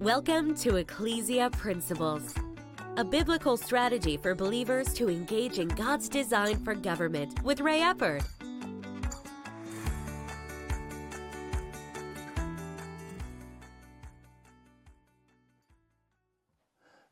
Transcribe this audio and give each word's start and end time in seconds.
Welcome 0.00 0.54
to 0.56 0.76
Ecclesia 0.76 1.48
Principles, 1.48 2.34
a 2.98 3.04
biblical 3.04 3.56
strategy 3.56 4.18
for 4.18 4.34
believers 4.34 4.92
to 4.92 5.08
engage 5.08 5.58
in 5.58 5.68
God's 5.68 6.10
design 6.10 6.62
for 6.62 6.74
government 6.74 7.42
with 7.42 7.60
Ray 7.60 7.80
Eppard. 7.80 8.22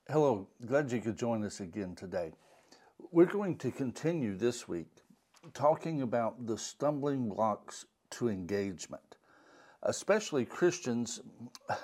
Hello, 0.07 0.47
glad 0.67 0.93
you 0.93 1.01
could 1.01 1.17
join 1.17 1.43
us 1.43 1.61
again 1.61 1.95
today. 1.95 2.33
We're 3.11 3.25
going 3.25 3.57
to 3.59 3.71
continue 3.71 4.37
this 4.37 4.69
week 4.69 5.05
talking 5.55 6.03
about 6.03 6.47
the 6.47 6.59
stumbling 6.59 7.31
blocks 7.31 7.87
to 8.11 8.29
engagement. 8.29 9.17
Especially 9.85 10.45
Christians 10.45 11.21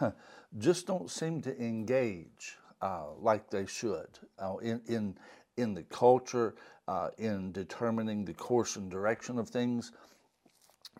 just 0.58 0.86
don't 0.86 1.10
seem 1.10 1.40
to 1.42 1.58
engage 1.62 2.56
uh, 2.82 3.06
like 3.18 3.50
they 3.50 3.66
should 3.66 4.08
uh, 4.38 4.56
in, 4.56 4.80
in, 4.86 5.16
in 5.56 5.74
the 5.74 5.82
culture, 5.84 6.54
uh, 6.88 7.08
in 7.18 7.52
determining 7.52 8.24
the 8.24 8.34
course 8.34 8.76
and 8.76 8.90
direction 8.90 9.38
of 9.38 9.48
things. 9.48 9.92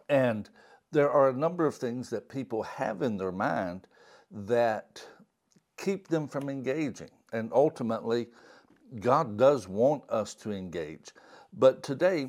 And 0.09 0.49
there 0.93 1.11
are 1.11 1.31
a 1.31 1.33
number 1.33 1.67
of 1.67 1.75
things 1.75 2.11
that 2.11 2.29
people 2.29 2.63
have 2.63 3.03
in 3.03 3.17
their 3.17 3.33
mind 3.33 3.87
that 4.31 5.05
keep 5.77 6.09
them 6.09 6.29
from 6.29 6.49
engaging. 6.49 7.11
And 7.33 7.51
ultimately, 7.53 8.29
God 8.99 9.39
does 9.39 9.69
want 9.69 10.03
us 10.11 10.35
to 10.37 10.53
engage. 10.53 11.11
But 11.53 11.83
today, 11.83 12.29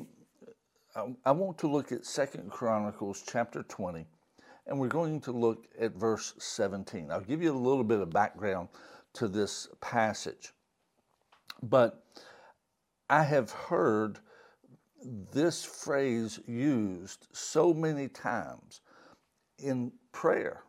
I 1.24 1.32
want 1.32 1.58
to 1.58 1.68
look 1.68 1.90
at 1.90 2.04
Second 2.06 2.50
Chronicles 2.50 3.24
chapter 3.26 3.62
20 3.62 4.06
and 4.66 4.78
we're 4.78 4.88
going 4.88 5.20
to 5.20 5.32
look 5.32 5.66
at 5.80 5.92
verse 5.92 6.34
17. 6.38 7.10
I'll 7.10 7.20
give 7.20 7.42
you 7.42 7.52
a 7.52 7.58
little 7.58 7.84
bit 7.84 8.00
of 8.00 8.10
background 8.10 8.68
to 9.14 9.28
this 9.28 9.68
passage. 9.80 10.52
But 11.62 12.04
I 13.10 13.22
have 13.24 13.50
heard 13.50 14.18
this 15.32 15.64
phrase 15.64 16.40
used 16.46 17.28
so 17.32 17.74
many 17.74 18.08
times 18.08 18.80
in 19.58 19.92
prayer 20.12 20.62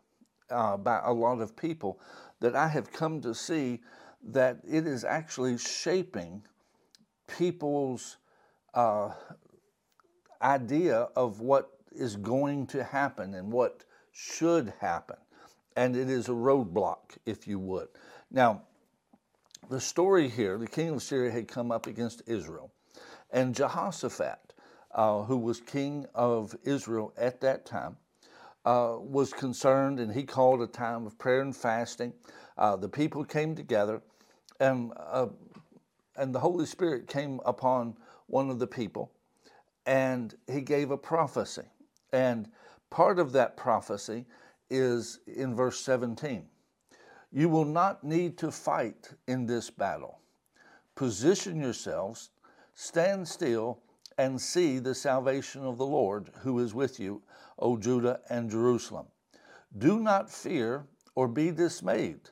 uh, 0.49 0.77
by 0.77 1.01
a 1.03 1.13
lot 1.13 1.39
of 1.39 1.55
people 1.55 1.99
that 2.39 2.55
I 2.55 2.67
have 2.67 2.91
come 2.91 3.21
to 3.21 3.33
see 3.33 3.81
that 4.23 4.59
it 4.67 4.87
is 4.87 5.03
actually 5.03 5.57
shaping 5.57 6.43
people's 7.27 8.17
uh, 8.73 9.11
idea 10.41 11.07
of 11.15 11.41
what 11.41 11.71
is 11.91 12.15
going 12.15 12.67
to 12.67 12.83
happen 12.83 13.35
and 13.35 13.51
what 13.51 13.85
should 14.13 14.71
happen. 14.79 15.17
And 15.75 15.95
it 15.95 16.09
is 16.09 16.29
a 16.29 16.33
roadblock, 16.33 17.17
if 17.25 17.47
you 17.47 17.59
would. 17.59 17.87
Now, 18.31 18.61
the 19.69 19.81
story 19.81 20.29
here 20.29 20.57
the 20.57 20.67
king 20.67 20.89
of 20.89 21.01
Syria 21.01 21.31
had 21.31 21.47
come 21.47 21.71
up 21.71 21.87
against 21.87 22.21
Israel, 22.27 22.71
and 23.31 23.55
Jehoshaphat, 23.55 24.53
uh, 24.93 25.23
who 25.23 25.37
was 25.37 25.59
king 25.59 26.05
of 26.13 26.55
Israel 26.63 27.13
at 27.17 27.41
that 27.41 27.65
time, 27.65 27.97
uh, 28.65 28.95
was 28.99 29.33
concerned 29.33 29.99
and 29.99 30.13
he 30.13 30.23
called 30.23 30.61
a 30.61 30.67
time 30.67 31.05
of 31.07 31.17
prayer 31.17 31.41
and 31.41 31.55
fasting. 31.55 32.13
Uh, 32.57 32.75
the 32.75 32.87
people 32.87 33.25
came 33.25 33.55
together, 33.55 34.01
and, 34.59 34.93
uh, 34.95 35.27
and 36.15 36.35
the 36.35 36.39
Holy 36.39 36.67
Spirit 36.67 37.07
came 37.07 37.41
upon 37.45 37.97
one 38.27 38.49
of 38.51 38.59
the 38.59 38.67
people, 38.67 39.11
and 39.87 40.35
he 40.47 40.61
gave 40.61 40.91
a 40.91 40.97
prophecy. 40.97 41.63
And 42.11 42.47
part 42.93 43.17
of 43.17 43.31
that 43.31 43.57
prophecy 43.57 44.23
is 44.69 45.19
in 45.25 45.55
verse 45.55 45.79
17. 45.79 46.45
You 47.31 47.49
will 47.49 47.65
not 47.65 48.03
need 48.03 48.37
to 48.37 48.51
fight 48.51 49.09
in 49.27 49.47
this 49.47 49.71
battle. 49.71 50.19
Position 50.93 51.59
yourselves, 51.59 52.29
stand 52.75 53.27
still, 53.27 53.79
and 54.19 54.39
see 54.39 54.77
the 54.77 54.93
salvation 54.93 55.65
of 55.65 55.79
the 55.79 55.85
Lord 55.85 56.29
who 56.41 56.59
is 56.59 56.75
with 56.75 56.99
you, 56.99 57.23
O 57.57 57.77
Judah 57.77 58.19
and 58.29 58.47
Jerusalem. 58.47 59.07
Do 59.79 59.99
not 59.99 60.29
fear 60.29 60.85
or 61.15 61.27
be 61.27 61.49
dismayed. 61.49 62.29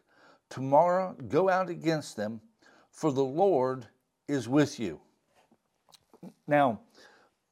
Tomorrow 0.51 1.16
go 1.27 1.50
out 1.50 1.69
against 1.69 2.16
them, 2.16 2.39
for 2.91 3.11
the 3.11 3.23
Lord 3.23 3.88
is 4.27 4.47
with 4.47 4.79
you. 4.79 5.01
Now, 6.45 6.81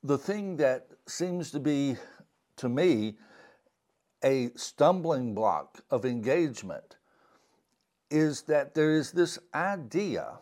the 0.03 0.19
thing 0.19 0.58
that 0.58 0.90
seems 1.08 1.50
to 1.52 1.59
be 1.59 1.98
to 2.59 2.70
me, 2.70 3.16
a 4.24 4.52
stumbling 4.56 5.34
block 5.34 5.80
of 5.90 6.06
engagement 6.06 6.97
is 8.12 8.42
that 8.44 8.74
there 8.74 8.92
is 8.92 9.12
this 9.12 9.40
idea 9.53 10.40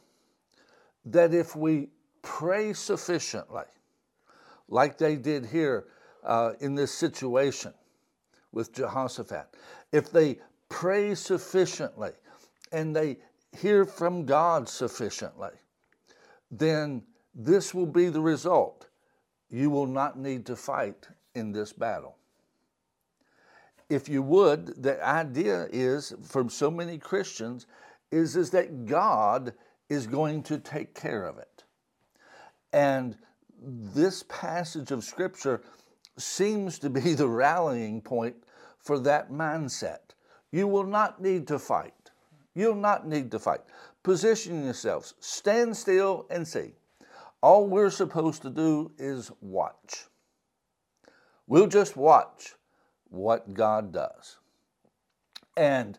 that 1.06 1.34
if 1.34 1.56
we 1.56 1.90
pray 2.22 2.74
sufficiently, 2.74 3.64
like 4.68 4.98
they 4.98 5.16
did 5.16 5.46
here 5.46 5.86
uh, 6.24 6.54
in 6.60 6.76
this 6.76 6.92
situation 6.92 7.74
with 8.52 8.74
Jehoshaphat, 8.74 9.56
if 9.92 10.12
they 10.12 10.40
pray 10.70 11.14
sufficiently 11.14 12.12
and 12.72 12.96
they 12.96 13.18
hear 13.56 13.86
from 13.86 14.26
God 14.26 14.68
sufficiently, 14.68 15.52
then 16.50 17.04
this 17.36 17.74
will 17.74 17.86
be 17.86 18.10
the 18.10 18.22
result. 18.22 18.88
You 19.50 19.70
will 19.70 19.86
not 19.86 20.18
need 20.18 20.46
to 20.48 20.56
fight 20.56 21.08
in 21.38 21.52
this 21.52 21.72
battle. 21.72 22.18
If 23.90 24.10
you 24.10 24.22
would, 24.22 24.82
the 24.84 25.04
idea 25.06 25.68
is 25.72 26.14
from 26.24 26.50
so 26.50 26.70
many 26.70 26.98
Christians 26.98 27.68
is, 28.12 28.36
is 28.36 28.50
that 28.52 28.86
God 28.86 29.54
is 29.90 30.08
going 30.08 30.44
to 30.44 30.58
take 30.58 30.94
care 30.94 31.26
of 31.26 31.38
it. 31.38 31.64
And 32.74 33.16
this 33.62 34.24
passage 34.28 34.92
of 34.92 35.04
Scripture 35.04 35.62
seems 36.18 36.80
to 36.80 36.90
be 36.90 37.14
the 37.14 37.28
rallying 37.28 38.02
point 38.02 38.36
for 38.80 39.00
that 39.00 39.32
mindset. 39.32 40.00
You 40.52 40.68
will 40.68 40.86
not 40.86 41.22
need 41.22 41.48
to 41.48 41.60
fight. 41.60 41.94
You'll 42.56 42.76
not 42.76 43.08
need 43.08 43.32
to 43.32 43.40
fight. 43.40 43.62
Position 44.04 44.64
yourselves, 44.64 45.14
stand 45.20 45.78
still 45.78 46.26
and 46.30 46.48
see. 46.48 46.74
All 47.42 47.68
we're 47.68 47.92
supposed 47.92 48.42
to 48.42 48.50
do 48.50 48.92
is 48.98 49.32
watch. 49.42 50.08
We'll 51.48 51.68
just 51.68 51.96
watch 51.96 52.56
what 53.10 53.54
God 53.54 53.94
does. 53.94 54.38
And 55.56 55.98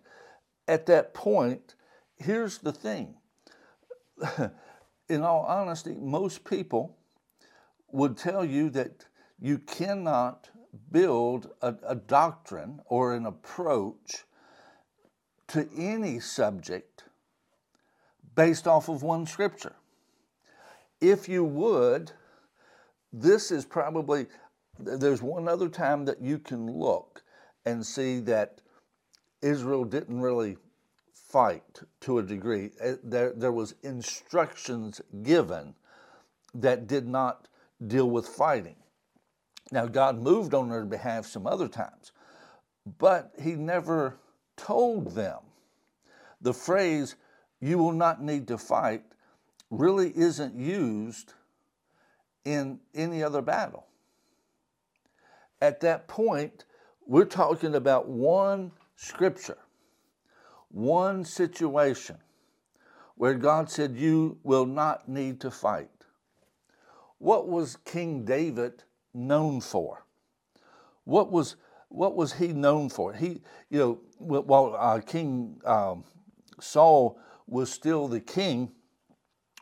at 0.68 0.86
that 0.86 1.14
point, 1.14 1.74
here's 2.16 2.58
the 2.58 2.72
thing. 2.72 3.14
In 5.08 5.22
all 5.22 5.44
honesty, 5.48 5.96
most 5.98 6.44
people 6.44 6.96
would 7.90 8.16
tell 8.16 8.44
you 8.44 8.68
that 8.70 9.06
you 9.40 9.58
cannot 9.58 10.50
build 10.92 11.50
a, 11.62 11.74
a 11.86 11.94
doctrine 11.94 12.80
or 12.86 13.14
an 13.14 13.24
approach 13.24 14.24
to 15.48 15.66
any 15.76 16.20
subject 16.20 17.04
based 18.34 18.68
off 18.68 18.88
of 18.88 19.02
one 19.02 19.26
scripture. 19.26 19.74
If 21.00 21.28
you 21.28 21.42
would, 21.44 22.12
this 23.12 23.50
is 23.50 23.64
probably 23.64 24.26
there's 24.78 25.22
one 25.22 25.48
other 25.48 25.68
time 25.68 26.04
that 26.04 26.20
you 26.20 26.38
can 26.38 26.70
look 26.70 27.22
and 27.66 27.84
see 27.84 28.20
that 28.20 28.60
Israel 29.42 29.84
didn't 29.84 30.20
really 30.20 30.56
fight 31.12 31.80
to 32.00 32.18
a 32.18 32.22
degree. 32.22 32.70
Eh, 32.80 32.94
there, 33.02 33.32
there 33.34 33.52
was 33.52 33.74
instructions 33.82 35.00
given 35.22 35.74
that 36.54 36.86
did 36.86 37.06
not 37.06 37.48
deal 37.86 38.08
with 38.08 38.26
fighting. 38.26 38.76
Now, 39.70 39.86
God 39.86 40.20
moved 40.20 40.54
on 40.54 40.70
their 40.70 40.84
behalf 40.84 41.26
some 41.26 41.46
other 41.46 41.68
times, 41.68 42.12
but 42.98 43.32
He 43.40 43.54
never 43.54 44.16
told 44.56 45.14
them. 45.14 45.40
The 46.40 46.54
phrase, 46.54 47.16
you 47.60 47.78
will 47.78 47.92
not 47.92 48.22
need 48.22 48.48
to 48.48 48.56
fight, 48.56 49.02
really 49.70 50.16
isn't 50.16 50.54
used 50.54 51.34
in 52.44 52.80
any 52.94 53.22
other 53.22 53.42
battle 53.42 53.87
at 55.60 55.80
that 55.80 56.08
point, 56.08 56.64
we're 57.06 57.24
talking 57.24 57.74
about 57.74 58.08
one 58.08 58.72
scripture, 58.96 59.58
one 60.70 61.24
situation 61.24 62.18
where 63.16 63.34
God 63.34 63.70
said, 63.70 63.96
You 63.96 64.38
will 64.42 64.66
not 64.66 65.08
need 65.08 65.40
to 65.40 65.50
fight. 65.50 65.90
What 67.18 67.48
was 67.48 67.76
King 67.84 68.24
David 68.24 68.84
known 69.12 69.60
for? 69.60 70.04
What 71.04 71.32
was 71.32 71.56
what 71.88 72.14
was 72.14 72.34
he 72.34 72.48
known 72.48 72.90
for? 72.90 73.14
He, 73.14 73.40
you 73.70 73.78
know, 73.78 73.98
while 74.18 74.76
uh, 74.78 75.00
King 75.00 75.58
um, 75.64 76.04
Saul 76.60 77.18
was 77.46 77.72
still 77.72 78.08
the 78.08 78.20
king, 78.20 78.70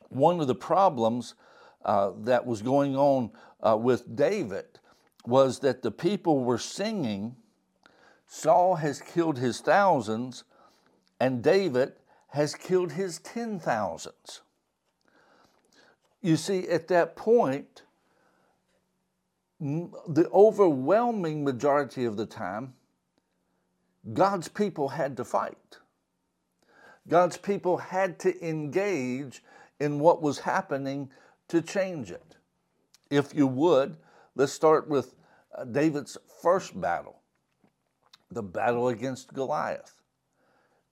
one 0.09 0.41
of 0.41 0.49
the 0.49 0.55
problems 0.55 1.35
uh, 1.85 2.11
that 2.25 2.45
was 2.45 2.63
going 2.63 2.97
on 2.97 3.31
uh, 3.63 3.77
with 3.77 4.17
David 4.17 4.67
was 5.27 5.61
that 5.61 5.83
the 5.83 5.91
people 5.91 6.45
were 6.45 6.59
singing, 6.59 7.37
Saul 8.27 8.77
has 8.77 9.01
killed 9.01 9.39
his 9.39 9.61
thousands 9.61 10.45
and 11.21 11.43
David 11.43 11.95
has 12.29 12.55
killed 12.55 12.93
his 12.93 13.19
ten 13.19 13.59
thousands. 13.59 14.43
You 16.21 16.37
see, 16.37 16.69
at 16.69 16.89
that 16.89 17.17
point, 17.17 17.83
the 19.59 20.29
overwhelming 20.33 21.45
majority 21.45 22.05
of 22.05 22.17
the 22.17 22.27
time, 22.27 22.75
God's 24.13 24.49
people 24.49 24.89
had 24.89 25.17
to 25.17 25.25
fight. 25.25 25.79
God's 27.09 27.37
people 27.37 27.79
had 27.79 28.19
to 28.21 28.47
engage 28.47 29.43
in 29.81 29.99
what 29.99 30.21
was 30.21 30.41
happening 30.41 31.11
to 31.49 31.63
change 31.63 32.11
it. 32.11 32.37
If 33.11 33.35
you 33.35 33.47
would, 33.47 33.97
let's 34.35 34.53
start 34.53 34.89
with 34.89 35.15
David's 35.65 36.19
first 36.43 36.79
battle, 36.81 37.21
the 38.31 38.43
battle 38.43 38.89
against 38.89 39.33
Goliath. 39.33 40.03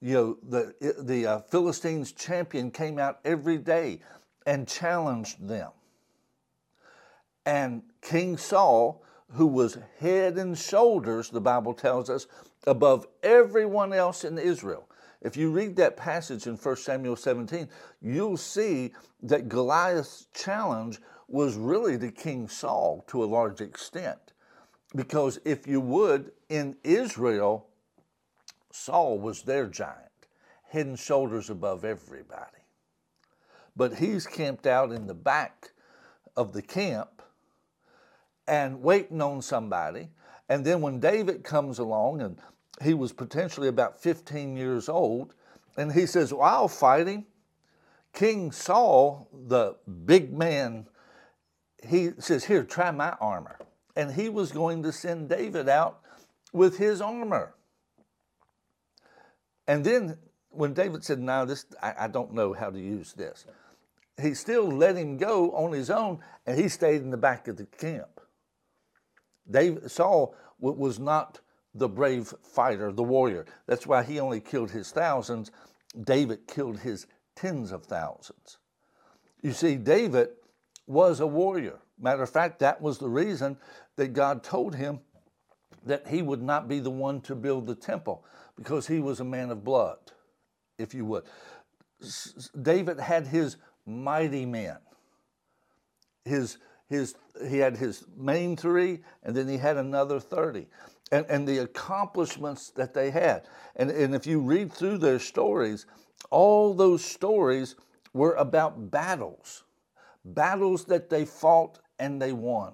You 0.01 0.13
know, 0.13 0.37
the, 0.43 0.95
the 0.99 1.25
uh, 1.25 1.39
Philistines 1.39 2.11
champion 2.11 2.71
came 2.71 2.99
out 2.99 3.19
every 3.25 3.57
day 3.57 4.01
and 4.45 4.67
challenged 4.67 5.47
them. 5.47 5.71
And 7.45 7.83
King 8.01 8.37
Saul, 8.37 9.03
who 9.31 9.47
was 9.47 9.77
head 9.99 10.37
and 10.37 10.57
shoulders, 10.57 11.29
the 11.29 11.41
Bible 11.41 11.73
tells 11.73 12.09
us, 12.09 12.27
above 12.67 13.07
everyone 13.23 13.93
else 13.93 14.23
in 14.23 14.37
Israel. 14.37 14.89
If 15.21 15.37
you 15.37 15.51
read 15.51 15.75
that 15.77 15.97
passage 15.97 16.45
in 16.45 16.55
1 16.55 16.75
Samuel 16.77 17.15
17, 17.15 17.67
you'll 18.01 18.37
see 18.37 18.93
that 19.23 19.49
Goliath's 19.49 20.27
challenge 20.33 20.99
was 21.27 21.55
really 21.55 21.97
to 21.97 22.11
King 22.11 22.47
Saul 22.47 23.03
to 23.07 23.23
a 23.23 23.25
large 23.25 23.61
extent. 23.61 24.24
Because 24.95 25.39
if 25.43 25.67
you 25.67 25.81
would, 25.81 26.31
in 26.49 26.77
Israel, 26.83 27.67
Saul 28.71 29.19
was 29.19 29.41
their 29.41 29.67
giant, 29.67 29.99
head 30.69 30.85
and 30.85 30.97
shoulders 30.97 31.49
above 31.49 31.83
everybody. 31.83 32.63
But 33.75 33.95
he's 33.95 34.25
camped 34.25 34.65
out 34.65 34.91
in 34.91 35.07
the 35.07 35.13
back 35.13 35.71
of 36.37 36.53
the 36.53 36.61
camp 36.61 37.21
and 38.47 38.81
waiting 38.81 39.21
on 39.21 39.41
somebody. 39.41 40.09
And 40.47 40.63
then 40.63 40.81
when 40.81 40.99
David 40.99 41.43
comes 41.43 41.79
along, 41.79 42.21
and 42.21 42.37
he 42.81 42.93
was 42.93 43.11
potentially 43.11 43.67
about 43.67 44.01
15 44.01 44.55
years 44.55 44.87
old, 44.87 45.33
and 45.77 45.91
he 45.91 46.05
says, 46.05 46.33
Well, 46.33 46.43
I'll 46.43 46.67
fight 46.67 47.07
him. 47.07 47.25
King 48.13 48.51
Saul, 48.51 49.27
the 49.47 49.75
big 50.05 50.31
man, 50.31 50.87
he 51.83 52.11
says, 52.19 52.45
Here, 52.45 52.63
try 52.63 52.91
my 52.91 53.11
armor. 53.19 53.57
And 53.95 54.11
he 54.11 54.29
was 54.29 54.51
going 54.51 54.83
to 54.83 54.91
send 54.91 55.29
David 55.29 55.69
out 55.69 56.01
with 56.51 56.77
his 56.77 57.01
armor. 57.01 57.55
And 59.67 59.83
then 59.83 60.17
when 60.49 60.73
David 60.73 61.03
said, 61.03 61.19
No, 61.19 61.45
this 61.45 61.65
I, 61.81 61.93
I 62.01 62.07
don't 62.07 62.33
know 62.33 62.53
how 62.53 62.69
to 62.69 62.79
use 62.79 63.13
this, 63.13 63.45
he 64.21 64.33
still 64.33 64.67
let 64.69 64.95
him 64.95 65.17
go 65.17 65.51
on 65.51 65.71
his 65.73 65.89
own, 65.89 66.19
and 66.45 66.59
he 66.59 66.69
stayed 66.69 67.01
in 67.01 67.09
the 67.09 67.17
back 67.17 67.47
of 67.47 67.57
the 67.57 67.65
camp. 67.65 68.21
David, 69.49 69.91
Saul 69.91 70.35
was 70.59 70.99
not 70.99 71.39
the 71.73 71.89
brave 71.89 72.33
fighter, 72.41 72.91
the 72.91 73.03
warrior. 73.03 73.45
That's 73.67 73.85
why 73.85 74.03
he 74.03 74.19
only 74.19 74.39
killed 74.39 74.71
his 74.71 74.91
thousands. 74.91 75.51
David 76.01 76.47
killed 76.47 76.79
his 76.79 77.05
tens 77.35 77.71
of 77.71 77.85
thousands. 77.85 78.57
You 79.41 79.51
see, 79.51 79.75
David 79.75 80.29
was 80.87 81.19
a 81.19 81.27
warrior. 81.27 81.79
Matter 81.99 82.23
of 82.23 82.29
fact, 82.29 82.59
that 82.59 82.81
was 82.81 82.97
the 82.97 83.09
reason 83.09 83.57
that 83.95 84.13
God 84.13 84.43
told 84.43 84.75
him 84.75 84.99
that 85.85 86.07
he 86.07 86.21
would 86.21 86.41
not 86.41 86.67
be 86.67 86.79
the 86.79 86.89
one 86.89 87.21
to 87.21 87.35
build 87.35 87.67
the 87.67 87.75
temple 87.75 88.25
because 88.55 88.87
he 88.87 88.99
was 88.99 89.19
a 89.19 89.23
man 89.23 89.51
of 89.51 89.63
blood, 89.63 89.97
if 90.77 90.93
you 90.93 91.05
would. 91.05 91.23
David 92.61 92.99
had 92.99 93.27
his 93.27 93.57
mighty 93.85 94.45
men, 94.45 94.77
his 96.25 96.57
his 96.87 97.15
he 97.47 97.57
had 97.57 97.77
his 97.77 98.05
main 98.15 98.55
three, 98.55 98.99
and 99.23 99.35
then 99.35 99.47
he 99.47 99.57
had 99.57 99.77
another 99.77 100.19
30. 100.19 100.67
And, 101.11 101.25
and 101.29 101.47
the 101.47 101.59
accomplishments 101.59 102.69
that 102.71 102.93
they 102.93 103.11
had. 103.11 103.47
And, 103.75 103.91
and 103.91 104.15
if 104.15 104.25
you 104.25 104.39
read 104.39 104.73
through 104.73 104.97
their 104.99 105.19
stories, 105.19 105.85
all 106.31 106.73
those 106.73 107.05
stories 107.05 107.75
were 108.13 108.33
about 108.35 108.89
battles, 108.89 109.63
battles 110.23 110.85
that 110.85 111.09
they 111.09 111.25
fought 111.25 111.79
and 111.99 112.21
they 112.21 112.31
won. 112.31 112.73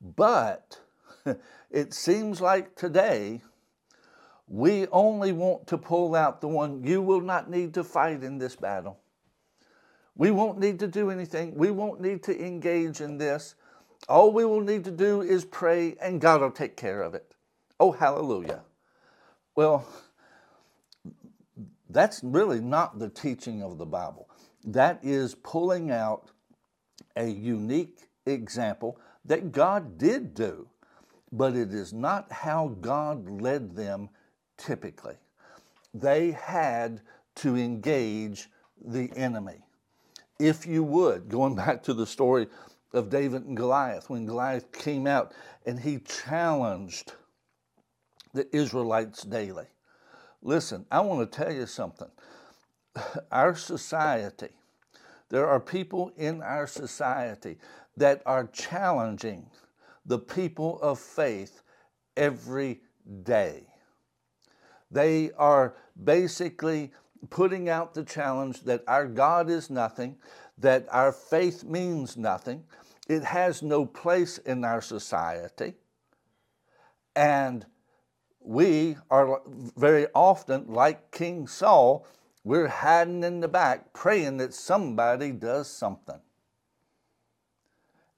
But 0.00 0.78
it 1.70 1.94
seems 1.94 2.40
like 2.40 2.74
today 2.76 3.42
we 4.48 4.86
only 4.88 5.32
want 5.32 5.66
to 5.68 5.78
pull 5.78 6.14
out 6.14 6.40
the 6.40 6.48
one 6.48 6.82
you 6.82 7.00
will 7.00 7.20
not 7.20 7.48
need 7.48 7.74
to 7.74 7.84
fight 7.84 8.22
in 8.22 8.38
this 8.38 8.56
battle. 8.56 8.98
We 10.16 10.30
won't 10.30 10.58
need 10.58 10.78
to 10.80 10.88
do 10.88 11.10
anything. 11.10 11.54
We 11.54 11.70
won't 11.70 12.00
need 12.00 12.22
to 12.24 12.44
engage 12.44 13.00
in 13.00 13.16
this. 13.16 13.54
All 14.08 14.32
we 14.32 14.44
will 14.44 14.60
need 14.60 14.84
to 14.84 14.90
do 14.90 15.22
is 15.22 15.44
pray, 15.44 15.96
and 16.00 16.20
God 16.20 16.40
will 16.40 16.50
take 16.50 16.76
care 16.76 17.02
of 17.02 17.14
it. 17.14 17.34
Oh, 17.78 17.92
hallelujah. 17.92 18.62
Well, 19.54 19.86
that's 21.88 22.20
really 22.22 22.60
not 22.60 22.98
the 22.98 23.08
teaching 23.08 23.62
of 23.62 23.78
the 23.78 23.86
Bible. 23.86 24.28
That 24.64 24.98
is 25.02 25.34
pulling 25.36 25.90
out 25.90 26.30
a 27.16 27.26
unique 27.26 28.08
example 28.26 28.98
that 29.24 29.52
God 29.52 29.98
did 29.98 30.34
do, 30.34 30.68
but 31.32 31.54
it 31.54 31.72
is 31.72 31.92
not 31.92 32.30
how 32.32 32.68
God 32.80 33.28
led 33.28 33.74
them 33.74 34.08
typically. 34.56 35.16
They 35.94 36.32
had 36.32 37.00
to 37.36 37.56
engage 37.56 38.48
the 38.84 39.10
enemy 39.16 39.62
if 40.40 40.66
you 40.66 40.82
would, 40.82 41.28
going 41.28 41.54
back 41.66 41.82
to 41.84 41.94
the 41.94 42.06
story 42.06 42.48
of 42.92 43.10
David 43.10 43.44
and 43.44 43.56
Goliath, 43.56 44.10
when 44.10 44.26
Goliath 44.26 44.72
came 44.72 45.06
out 45.06 45.32
and 45.64 45.78
he 45.78 45.98
challenged 45.98 47.12
the 48.32 48.54
Israelites 48.56 49.22
daily. 49.22 49.66
Listen, 50.42 50.86
I 50.90 51.00
want 51.00 51.30
to 51.30 51.38
tell 51.38 51.52
you 51.52 51.66
something. 51.66 52.10
Our 53.30 53.54
society, 53.54 54.48
there 55.30 55.48
are 55.48 55.60
people 55.60 56.12
in 56.16 56.42
our 56.42 56.66
society 56.66 57.56
that 57.96 58.22
are 58.26 58.46
challenging 58.48 59.46
the 60.04 60.18
people 60.18 60.78
of 60.82 60.98
faith 60.98 61.62
every 62.16 62.80
day. 63.22 63.66
They 64.90 65.30
are 65.38 65.74
basically 66.02 66.92
putting 67.30 67.68
out 67.68 67.94
the 67.94 68.04
challenge 68.04 68.62
that 68.62 68.82
our 68.88 69.06
God 69.06 69.48
is 69.50 69.70
nothing, 69.70 70.16
that 70.58 70.86
our 70.90 71.12
faith 71.12 71.64
means 71.64 72.16
nothing, 72.16 72.64
it 73.08 73.24
has 73.24 73.62
no 73.62 73.86
place 73.86 74.38
in 74.38 74.64
our 74.64 74.80
society, 74.80 75.74
and 77.16 77.66
we 78.40 78.96
are 79.10 79.42
very 79.76 80.06
often, 80.14 80.66
like 80.68 81.10
King 81.10 81.46
Saul, 81.46 82.06
we're 82.44 82.68
hiding 82.68 83.22
in 83.22 83.40
the 83.40 83.48
back 83.48 83.92
praying 83.92 84.38
that 84.38 84.54
somebody 84.54 85.32
does 85.32 85.68
something. 85.68 86.20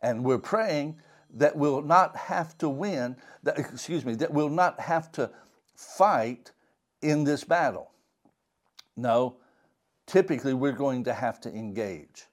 And 0.00 0.24
we're 0.24 0.38
praying 0.38 0.98
that 1.34 1.56
we'll 1.56 1.82
not 1.82 2.16
have 2.16 2.56
to 2.58 2.68
win, 2.68 3.16
that, 3.42 3.58
excuse 3.58 4.04
me, 4.04 4.14
that 4.16 4.32
we'll 4.32 4.48
not 4.48 4.80
have 4.80 5.10
to 5.12 5.30
fight 5.74 6.52
in 7.00 7.24
this 7.24 7.44
battle. 7.44 7.90
No, 8.96 9.36
typically 10.06 10.54
we're 10.54 10.72
going 10.72 11.04
to 11.04 11.14
have 11.14 11.40
to 11.40 11.48
engage. 11.48 12.26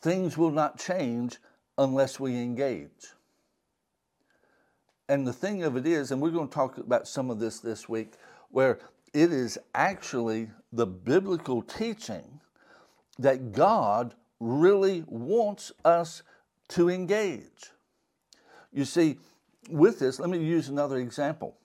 Things 0.00 0.38
will 0.38 0.52
not 0.52 0.78
change 0.78 1.38
unless 1.76 2.20
we 2.20 2.36
engage. 2.36 3.14
And 5.08 5.26
the 5.26 5.32
thing 5.32 5.62
of 5.62 5.76
it 5.76 5.86
is, 5.86 6.10
and 6.10 6.20
we're 6.20 6.30
going 6.30 6.48
to 6.48 6.54
talk 6.54 6.78
about 6.78 7.08
some 7.08 7.30
of 7.30 7.40
this 7.40 7.60
this 7.60 7.88
week, 7.88 8.12
where 8.50 8.78
it 9.12 9.32
is 9.32 9.58
actually 9.74 10.50
the 10.72 10.86
biblical 10.86 11.62
teaching 11.62 12.40
that 13.18 13.52
God 13.52 14.14
really 14.40 15.04
wants 15.06 15.72
us 15.84 16.22
to 16.68 16.88
engage. 16.88 17.70
You 18.72 18.84
see, 18.84 19.18
with 19.70 19.98
this, 19.98 20.20
let 20.20 20.30
me 20.30 20.38
use 20.38 20.68
another 20.68 20.98
example. 20.98 21.56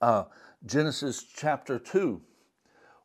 Uh, 0.00 0.24
Genesis 0.66 1.22
chapter 1.22 1.78
2 1.78 2.20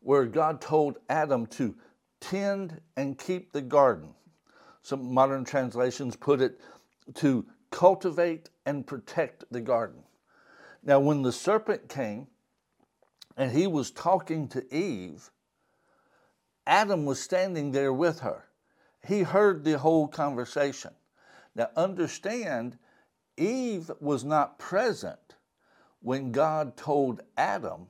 where 0.01 0.25
God 0.25 0.61
told 0.61 0.97
Adam 1.09 1.45
to 1.47 1.75
tend 2.19 2.81
and 2.95 3.17
keep 3.17 3.51
the 3.51 3.61
garden. 3.61 4.13
Some 4.81 5.13
modern 5.13 5.43
translations 5.43 6.15
put 6.15 6.41
it 6.41 6.59
to 7.15 7.45
cultivate 7.71 8.49
and 8.65 8.85
protect 8.87 9.43
the 9.51 9.61
garden. 9.61 10.03
Now, 10.83 10.99
when 10.99 11.21
the 11.21 11.31
serpent 11.31 11.89
came 11.89 12.27
and 13.39 13.53
he 13.53 13.67
was 13.67 13.89
talking 13.89 14.49
to 14.49 14.75
Eve, 14.75 15.31
Adam 16.67 17.05
was 17.05 17.21
standing 17.21 17.71
there 17.71 17.93
with 17.93 18.19
her. 18.19 18.43
He 19.07 19.21
heard 19.21 19.63
the 19.63 19.77
whole 19.79 20.09
conversation. 20.09 20.91
Now, 21.55 21.69
understand, 21.77 22.77
Eve 23.37 23.89
was 24.01 24.25
not 24.25 24.59
present 24.59 25.37
when 26.01 26.33
God 26.33 26.75
told 26.75 27.21
Adam 27.37 27.87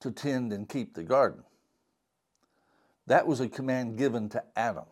to 0.00 0.10
tend 0.10 0.52
and 0.52 0.68
keep 0.68 0.94
the 0.94 1.02
garden. 1.02 1.44
That 3.06 3.26
was 3.26 3.40
a 3.40 3.48
command 3.48 3.96
given 3.96 4.28
to 4.28 4.44
Adam. 4.54 4.84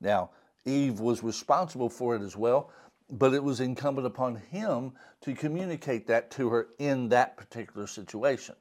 Now, 0.00 0.30
Eve 0.64 1.00
was 1.00 1.24
responsible 1.24 1.88
for 1.88 2.14
it 2.14 2.22
as 2.22 2.36
well, 2.36 2.70
but 3.10 3.34
it 3.34 3.42
was 3.42 3.60
incumbent 3.60 4.06
upon 4.06 4.36
him 4.36 4.92
to 5.22 5.34
communicate 5.34 6.06
that 6.06 6.30
to 6.32 6.48
her 6.48 6.68
in 6.78 7.08
that 7.08 7.36
particular 7.36 7.86
situation. 7.86 8.54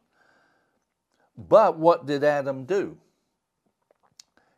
But 1.38 1.78
what 1.78 2.06
did 2.06 2.24
Adam 2.24 2.66
do? 2.66 2.98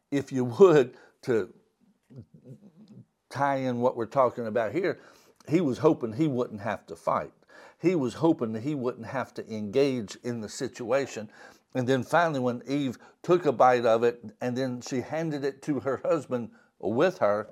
If 0.10 0.32
you 0.32 0.46
would, 0.46 0.96
to 1.24 1.54
tie 3.30 3.58
in 3.58 3.80
what 3.80 3.96
we're 3.96 4.06
talking 4.06 4.48
about 4.48 4.74
here, 4.74 5.00
he 5.48 5.62
was 5.62 5.78
hoping 5.78 6.14
he 6.14 6.28
wouldn't 6.28 6.62
have 6.62 6.86
to 6.88 6.96
fight. 6.96 7.32
He 7.80 7.96
was 7.96 8.16
hoping 8.16 8.54
that 8.54 8.64
he 8.64 8.76
wouldn't 8.76 9.08
have 9.08 9.34
to 9.36 9.54
engage 9.54 10.18
in 10.24 10.42
the 10.42 10.50
situation. 10.50 11.30
And 11.74 11.88
then 11.88 12.04
finally, 12.04 12.40
when 12.40 12.62
Eve 12.68 12.98
took 13.24 13.46
a 13.46 13.52
bite 13.52 13.86
of 13.86 14.04
it 14.04 14.24
and 14.42 14.58
then 14.58 14.82
she 14.82 15.02
handed 15.02 15.44
it 15.44 15.62
to 15.64 15.80
her 15.80 16.02
husband 16.04 16.52
with 16.80 17.20
her, 17.20 17.50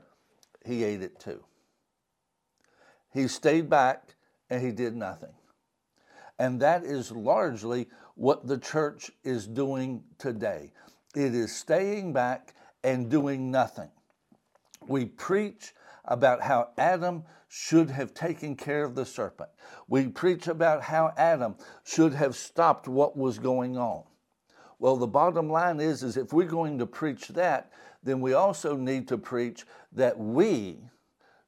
he 0.66 0.84
ate 0.84 1.02
it 1.02 1.20
too. 1.20 1.44
He 3.14 3.28
stayed 3.28 3.70
back 3.70 4.16
and 4.50 4.62
he 4.62 4.72
did 4.72 4.96
nothing. 4.96 5.34
And 6.38 6.62
that 6.62 6.84
is 6.84 7.12
largely 7.12 7.88
what 8.16 8.48
the 8.48 8.58
church 8.58 9.12
is 9.24 9.46
doing 9.46 10.04
today. 10.18 10.72
It 11.16 11.36
is 11.36 11.56
staying 11.56 12.14
back 12.14 12.56
and 12.84 13.10
doing 13.10 13.52
nothing. 13.52 13.90
We 14.88 15.06
preach 15.06 15.74
about 16.06 16.42
how 16.42 16.70
Adam 16.78 17.24
should 17.50 17.90
have 17.90 18.14
taken 18.14 18.56
care 18.56 18.84
of 18.84 18.96
the 18.96 19.06
serpent. 19.06 19.50
We 19.88 20.08
preach 20.08 20.48
about 20.48 20.84
how 20.84 21.14
Adam 21.18 21.56
should 21.84 22.14
have 22.14 22.36
stopped 22.36 22.88
what 22.88 23.18
was 23.18 23.40
going 23.40 23.78
on. 23.78 24.04
Well, 24.78 24.96
the 24.96 25.08
bottom 25.08 25.50
line 25.50 25.82
is, 25.82 26.04
is 26.04 26.16
if 26.16 26.32
we're 26.32 26.48
going 26.48 26.80
to 26.80 26.86
preach 26.86 27.28
that, 27.30 27.72
then 28.02 28.22
we 28.22 28.34
also 28.34 28.78
need 28.78 29.08
to 29.10 29.18
preach 29.18 29.66
that 29.92 30.18
we 30.18 30.78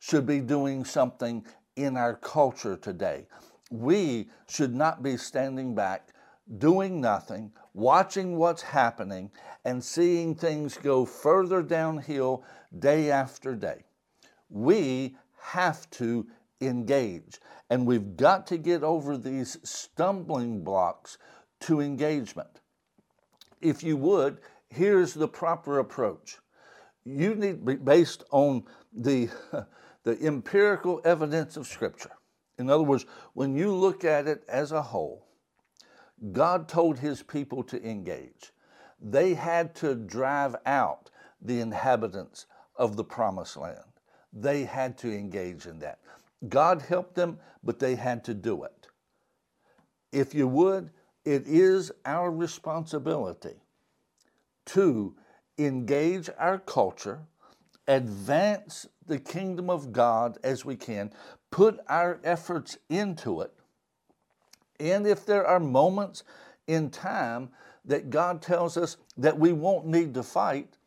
should 0.01 0.25
be 0.25 0.39
doing 0.39 0.83
something 0.83 1.45
in 1.75 1.95
our 1.95 2.15
culture 2.15 2.75
today. 2.75 3.27
We 3.69 4.29
should 4.49 4.73
not 4.73 5.03
be 5.03 5.15
standing 5.15 5.75
back, 5.75 6.09
doing 6.57 6.99
nothing, 6.99 7.51
watching 7.75 8.35
what's 8.35 8.63
happening, 8.63 9.29
and 9.63 9.81
seeing 9.81 10.33
things 10.33 10.75
go 10.75 11.05
further 11.05 11.61
downhill 11.61 12.43
day 12.79 13.11
after 13.11 13.55
day. 13.55 13.83
We 14.49 15.15
have 15.39 15.87
to 15.91 16.25
engage, 16.61 17.39
and 17.69 17.85
we've 17.85 18.17
got 18.17 18.47
to 18.47 18.57
get 18.57 18.81
over 18.81 19.17
these 19.17 19.59
stumbling 19.63 20.63
blocks 20.63 21.19
to 21.61 21.79
engagement. 21.79 22.59
If 23.61 23.83
you 23.83 23.97
would, 23.97 24.39
here's 24.69 25.13
the 25.13 25.27
proper 25.27 25.77
approach. 25.77 26.39
You 27.05 27.35
need, 27.35 27.85
based 27.85 28.23
on 28.31 28.63
the 28.91 29.29
the 30.03 30.19
empirical 30.25 31.01
evidence 31.03 31.57
of 31.57 31.67
Scripture. 31.67 32.11
In 32.57 32.69
other 32.69 32.83
words, 32.83 33.05
when 33.33 33.55
you 33.55 33.73
look 33.73 34.03
at 34.03 34.27
it 34.27 34.43
as 34.47 34.71
a 34.71 34.81
whole, 34.81 35.25
God 36.31 36.67
told 36.67 36.99
his 36.99 37.23
people 37.23 37.63
to 37.63 37.83
engage. 37.83 38.51
They 39.01 39.33
had 39.33 39.73
to 39.75 39.95
drive 39.95 40.55
out 40.65 41.09
the 41.41 41.59
inhabitants 41.59 42.45
of 42.75 42.95
the 42.95 43.03
promised 43.03 43.57
land. 43.57 43.79
They 44.31 44.63
had 44.63 44.97
to 44.99 45.11
engage 45.11 45.65
in 45.65 45.79
that. 45.79 45.99
God 46.47 46.81
helped 46.81 47.15
them, 47.15 47.39
but 47.63 47.79
they 47.79 47.95
had 47.95 48.23
to 48.25 48.33
do 48.33 48.63
it. 48.63 48.87
If 50.11 50.33
you 50.33 50.47
would, 50.47 50.91
it 51.25 51.47
is 51.47 51.91
our 52.05 52.31
responsibility 52.31 53.55
to 54.67 55.15
engage 55.57 56.29
our 56.37 56.59
culture, 56.59 57.21
advance 57.91 58.87
the 59.05 59.19
kingdom 59.19 59.69
of 59.69 59.91
God 59.91 60.37
as 60.43 60.63
we 60.63 60.77
can, 60.77 61.11
put 61.51 61.79
our 61.89 62.19
efforts 62.23 62.77
into 62.89 63.41
it. 63.41 63.51
And 64.79 65.05
if 65.05 65.25
there 65.25 65.45
are 65.45 65.59
moments 65.59 66.23
in 66.67 66.89
time 66.89 67.49
that 67.83 68.09
God 68.09 68.41
tells 68.41 68.77
us 68.77 68.95
that 69.17 69.37
we 69.37 69.51
won't 69.51 69.85
need 69.85 70.13
to 70.13 70.23
fight, 70.23 70.77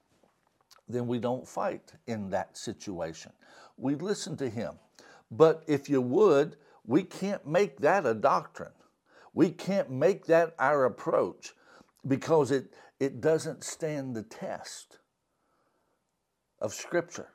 then 0.88 1.06
we 1.06 1.18
don't 1.18 1.46
fight 1.46 1.92
in 2.06 2.30
that 2.30 2.56
situation. 2.56 3.32
We 3.76 3.96
listen 3.96 4.36
to 4.38 4.48
Him. 4.48 4.74
But 5.30 5.62
if 5.66 5.90
you 5.90 6.00
would, 6.00 6.56
we 6.86 7.02
can't 7.02 7.46
make 7.46 7.78
that 7.80 8.06
a 8.06 8.14
doctrine. 8.14 8.72
We 9.34 9.50
can't 9.50 9.90
make 9.90 10.26
that 10.26 10.54
our 10.58 10.86
approach 10.86 11.52
because 12.06 12.50
it, 12.50 12.72
it 12.98 13.20
doesn't 13.20 13.62
stand 13.62 14.16
the 14.16 14.22
test 14.22 14.98
of 16.64 16.72
Scripture. 16.72 17.28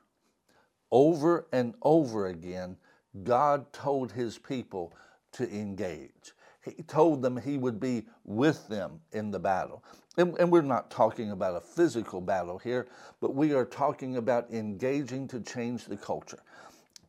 Over 0.90 1.46
and 1.52 1.74
over 1.82 2.26
again, 2.26 2.76
God 3.22 3.72
told 3.72 4.10
his 4.10 4.36
people 4.36 4.92
to 5.32 5.48
engage. 5.48 6.32
He 6.64 6.82
told 6.82 7.22
them 7.22 7.36
he 7.36 7.56
would 7.56 7.78
be 7.78 8.06
with 8.24 8.66
them 8.68 9.00
in 9.12 9.30
the 9.30 9.38
battle. 9.38 9.84
And, 10.18 10.36
and, 10.38 10.50
we're 10.50 10.62
not 10.62 10.90
talking 10.90 11.30
about 11.30 11.54
a 11.54 11.60
physical 11.60 12.20
battle 12.20 12.58
here, 12.58 12.88
but 13.20 13.34
we 13.36 13.54
are 13.54 13.64
talking 13.64 14.16
about 14.16 14.50
engaging 14.50 15.28
to 15.28 15.40
change 15.40 15.84
the 15.84 15.96
culture. 15.96 16.40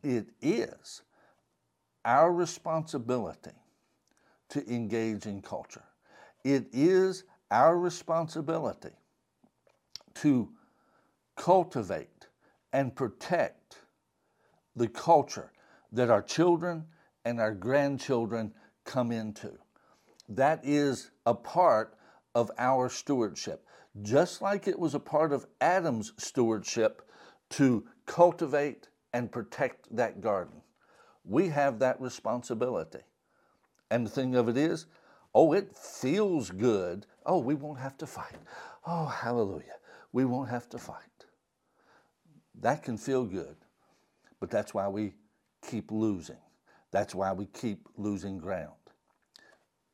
It 0.04 0.26
is 0.40 1.02
our 2.04 2.32
responsibility 2.32 3.50
to 4.50 4.72
engage 4.72 5.26
in 5.26 5.42
culture. 5.42 5.84
It 6.44 6.66
is 6.72 7.24
our 7.50 7.76
responsibility 7.76 8.94
to 10.14 10.48
cultivate 11.36 12.26
and 12.72 12.94
protect 12.94 13.78
the 14.76 14.88
culture 14.88 15.52
that 15.92 16.10
our 16.10 16.22
children 16.22 16.84
and 17.24 17.40
our 17.40 17.54
grandchildren 17.54 18.52
come 18.84 19.12
into. 19.12 19.52
That 20.28 20.60
is 20.62 21.10
a 21.26 21.34
part 21.34 21.96
of 22.34 22.50
our 22.58 22.88
stewardship, 22.88 23.66
just 24.02 24.40
like 24.40 24.66
it 24.66 24.78
was 24.78 24.94
a 24.94 25.00
part 25.00 25.32
of 25.32 25.46
Adam's 25.60 26.12
stewardship 26.16 27.02
to 27.50 27.84
cultivate 28.06 28.88
and 29.12 29.30
protect 29.30 29.94
that 29.94 30.20
garden. 30.20 30.62
We 31.24 31.48
have 31.48 31.78
that 31.80 32.00
responsibility. 32.00 33.00
And 33.90 34.06
the 34.06 34.10
thing 34.10 34.34
of 34.34 34.48
it 34.48 34.56
is, 34.56 34.86
oh, 35.34 35.52
it 35.52 35.76
feels 35.76 36.50
good. 36.50 37.06
Oh, 37.26 37.38
we 37.38 37.54
won't 37.54 37.78
have 37.78 37.98
to 37.98 38.06
fight. 38.06 38.36
Oh, 38.86 39.06
hallelujah. 39.06 39.76
We 40.12 40.24
won't 40.24 40.48
have 40.48 40.68
to 40.70 40.78
fight. 40.78 41.11
That 42.62 42.82
can 42.82 42.96
feel 42.96 43.24
good. 43.24 43.56
But 44.40 44.50
that's 44.50 44.72
why 44.72 44.88
we 44.88 45.14
keep 45.68 45.90
losing. 45.90 46.36
That's 46.90 47.14
why 47.14 47.32
we 47.32 47.46
keep 47.46 47.88
losing 47.96 48.38
ground. 48.38 48.72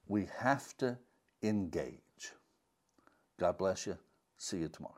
We 0.07 0.29
have 0.39 0.77
to 0.79 0.99
engage. 1.43 2.01
God 3.39 3.59
bless 3.59 3.87
you. 3.87 3.97
See 4.37 4.59
you 4.59 4.69
tomorrow. 4.69 4.95